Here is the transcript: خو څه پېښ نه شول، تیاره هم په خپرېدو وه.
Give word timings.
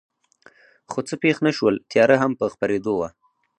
خو 0.91 0.99
څه 1.07 1.15
پېښ 1.23 1.37
نه 1.45 1.51
شول، 1.57 1.75
تیاره 1.91 2.15
هم 2.21 2.31
په 2.39 2.45
خپرېدو 2.53 2.93
وه. 2.99 3.09